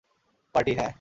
Party, 0.55 0.71
হ্যাঁ। 0.75 0.89